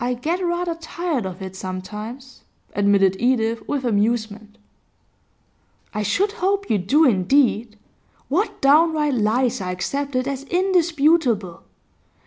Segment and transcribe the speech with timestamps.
[0.00, 2.42] 'I get rather tired of it sometimes,'
[2.74, 4.58] admitted Edith with amusement.
[5.94, 7.78] 'I should hope you do, indeed.
[8.28, 11.62] What downright lies are accepted as indisputable!